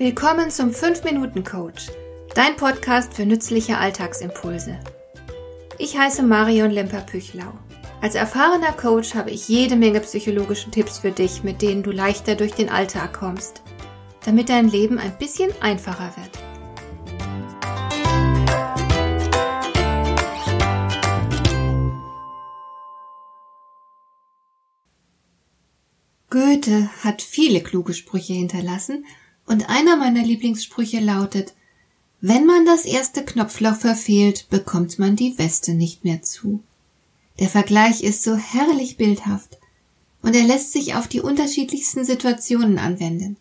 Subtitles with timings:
[0.00, 1.88] Willkommen zum 5-Minuten-Coach,
[2.34, 4.80] dein Podcast für nützliche Alltagsimpulse.
[5.76, 7.52] Ich heiße Marion Lemper-Püchlau.
[8.00, 12.34] Als erfahrener Coach habe ich jede Menge psychologische Tipps für dich, mit denen du leichter
[12.34, 13.60] durch den Alltag kommst,
[14.24, 16.30] damit dein Leben ein bisschen einfacher wird.
[26.30, 29.04] Goethe hat viele kluge Sprüche hinterlassen
[29.46, 31.54] und einer meiner Lieblingssprüche lautet,
[32.20, 36.62] wenn man das erste Knopfloch verfehlt, bekommt man die Weste nicht mehr zu.
[37.38, 39.58] Der Vergleich ist so herrlich bildhaft
[40.22, 43.38] und er lässt sich auf die unterschiedlichsten Situationen anwenden.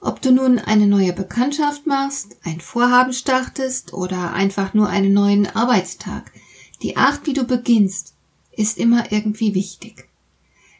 [0.00, 5.46] Ob du nun eine neue Bekanntschaft machst, ein Vorhaben startest oder einfach nur einen neuen
[5.46, 6.32] Arbeitstag,
[6.82, 8.14] die Art, wie du beginnst,
[8.50, 10.08] ist immer irgendwie wichtig.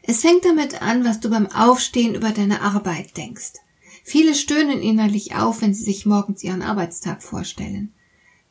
[0.01, 3.53] Es fängt damit an, was du beim Aufstehen über deine Arbeit denkst.
[4.03, 7.93] Viele stöhnen innerlich auf, wenn sie sich morgens ihren Arbeitstag vorstellen.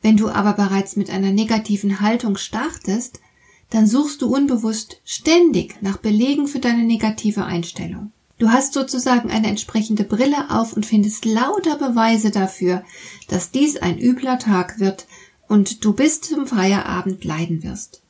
[0.01, 3.21] Wenn du aber bereits mit einer negativen Haltung startest,
[3.69, 8.11] dann suchst du unbewusst ständig nach Belegen für deine negative Einstellung.
[8.39, 12.83] Du hast sozusagen eine entsprechende Brille auf und findest lauter Beweise dafür,
[13.29, 15.07] dass dies ein übler Tag wird
[15.47, 18.01] und du bis zum Feierabend leiden wirst.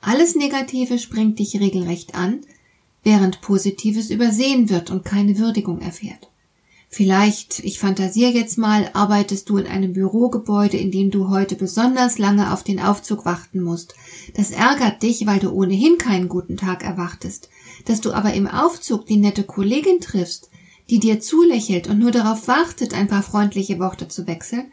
[0.00, 2.40] Alles Negative springt dich regelrecht an,
[3.02, 6.30] während Positives übersehen wird und keine Würdigung erfährt.
[6.96, 12.18] Vielleicht, ich fantasiere jetzt mal, arbeitest du in einem Bürogebäude, in dem du heute besonders
[12.18, 13.96] lange auf den Aufzug warten musst.
[14.34, 17.48] Das ärgert dich, weil du ohnehin keinen guten Tag erwartest.
[17.86, 20.50] Dass du aber im Aufzug die nette Kollegin triffst,
[20.88, 24.70] die dir zulächelt und nur darauf wartet, ein paar freundliche Worte zu wechseln,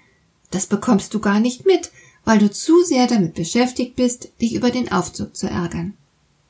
[0.52, 1.89] das bekommst du gar nicht mit,
[2.23, 5.95] weil du zu sehr damit beschäftigt bist, dich über den Aufzug zu ärgern.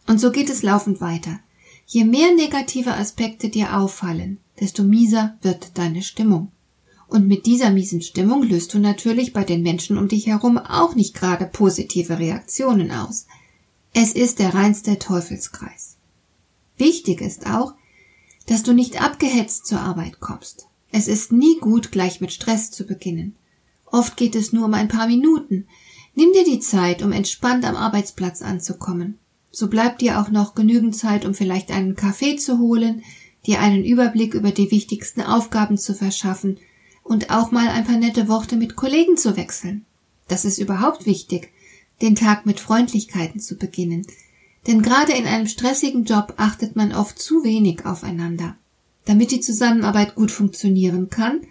[0.06, 1.40] Und so geht es laufend weiter.
[1.88, 6.52] Je mehr negative Aspekte dir auffallen, desto mieser wird deine Stimmung.
[7.08, 10.96] Und mit dieser miesen Stimmung löst du natürlich bei den Menschen um dich herum auch
[10.96, 13.26] nicht gerade positive Reaktionen aus.
[13.94, 15.98] Es ist der reinste Teufelskreis.
[16.78, 17.74] Wichtig ist auch,
[18.46, 20.68] dass du nicht abgehetzt zur Arbeit kommst.
[20.92, 23.36] Es ist nie gut, gleich mit Stress zu beginnen.
[23.86, 25.68] Oft geht es nur um ein paar Minuten.
[26.16, 29.18] Nimm dir die Zeit, um entspannt am Arbeitsplatz anzukommen.
[29.52, 33.04] So bleibt dir auch noch genügend Zeit, um vielleicht einen Kaffee zu holen,
[33.46, 36.60] dir einen Überblick über die wichtigsten Aufgaben zu verschaffen
[37.04, 39.86] und auch mal ein paar nette Worte mit Kollegen zu wechseln.
[40.28, 41.52] Das ist überhaupt wichtig,
[42.02, 44.06] den Tag mit Freundlichkeiten zu beginnen.
[44.68, 48.56] Denn gerade in einem stressigen Job achtet man oft zu wenig aufeinander.
[49.06, 51.42] Damit die Zusammenarbeit gut funktionieren kann,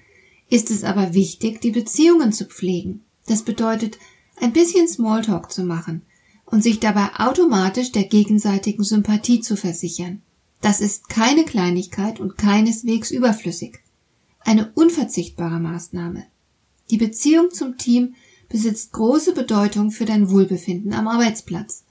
[0.48, 3.02] ist es aber wichtig, die Beziehungen zu pflegen.
[3.26, 3.98] Das bedeutet,
[4.36, 6.02] ein bisschen Smalltalk zu machen
[6.46, 10.22] und sich dabei automatisch der gegenseitigen Sympathie zu versichern.
[10.60, 13.80] Das ist keine Kleinigkeit und keineswegs überflüssig.
[14.40, 16.26] Eine unverzichtbare Maßnahme.
[16.90, 18.14] Die Beziehung zum Team
[18.48, 21.84] besitzt große Bedeutung für dein Wohlbefinden am Arbeitsplatz.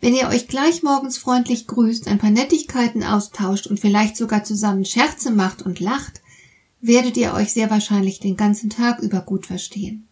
[0.00, 4.84] Wenn ihr euch gleich morgens freundlich grüßt, ein paar Nettigkeiten austauscht und vielleicht sogar zusammen
[4.84, 6.20] Scherze macht und lacht,
[6.82, 10.06] werdet ihr euch sehr wahrscheinlich den ganzen Tag über gut verstehen.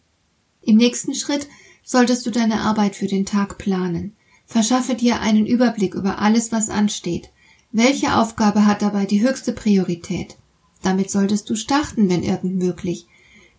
[0.63, 1.47] Im nächsten Schritt
[1.83, 4.15] solltest du deine Arbeit für den Tag planen.
[4.47, 7.29] Verschaffe dir einen Überblick über alles, was ansteht.
[7.75, 10.37] Welche Aufgabe hat dabei die höchste Priorität?
[10.83, 13.07] Damit solltest du starten, wenn irgend möglich.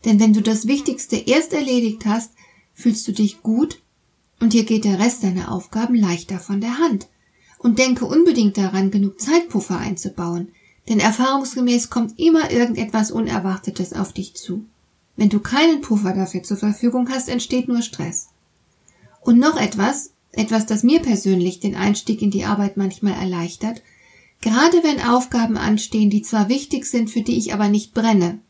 [0.04, 2.30] Denn wenn du das Wichtigste erst erledigt hast,
[2.74, 3.82] fühlst du dich gut
[4.38, 7.08] und dir geht der Rest deiner Aufgaben leichter von der Hand.
[7.58, 10.52] Und denke unbedingt daran, genug Zeitpuffer einzubauen,
[10.88, 14.64] denn erfahrungsgemäß kommt immer irgendetwas Unerwartetes auf dich zu.
[15.16, 18.28] Wenn du keinen Puffer dafür zur Verfügung hast, entsteht nur Stress.
[19.22, 23.82] Und noch etwas, etwas, das mir persönlich den Einstieg in die Arbeit manchmal erleichtert,
[24.44, 28.40] Gerade wenn Aufgaben anstehen, die zwar wichtig sind, für die ich aber nicht brenne,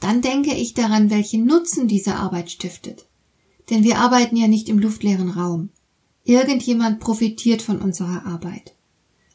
[0.00, 3.06] dann denke ich daran, welchen Nutzen diese Arbeit stiftet.
[3.70, 5.68] Denn wir arbeiten ja nicht im luftleeren Raum.
[6.24, 8.74] Irgendjemand profitiert von unserer Arbeit.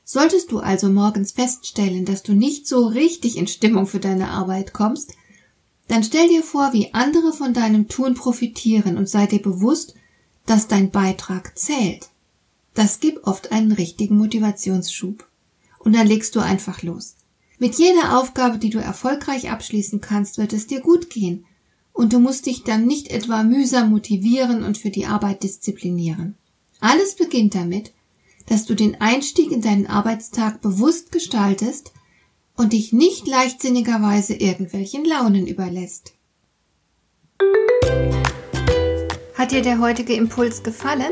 [0.03, 4.73] Solltest du also morgens feststellen, dass du nicht so richtig in Stimmung für deine Arbeit
[4.73, 5.13] kommst,
[5.87, 9.95] dann stell dir vor, wie andere von deinem Tun profitieren und sei dir bewusst,
[10.45, 12.09] dass dein Beitrag zählt.
[12.73, 15.25] Das gibt oft einen richtigen Motivationsschub
[15.85, 17.15] und dann legst du einfach los.
[17.57, 21.45] Mit jeder Aufgabe, die du erfolgreich abschließen kannst, wird es dir gut gehen
[21.93, 26.35] und du musst dich dann nicht etwa mühsam motivieren und für die Arbeit disziplinieren.
[26.81, 27.93] Alles beginnt damit,
[28.47, 31.93] dass du den Einstieg in deinen Arbeitstag bewusst gestaltest
[32.57, 36.13] und dich nicht leichtsinnigerweise irgendwelchen Launen überlässt.
[39.35, 41.11] Hat dir der heutige Impuls gefallen?